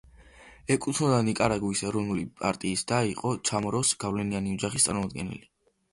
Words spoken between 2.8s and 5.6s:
და იყო ჩამოროს გავლენიანი ოჯახის წარმომადგენელი.